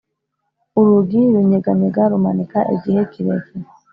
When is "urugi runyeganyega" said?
0.79-2.01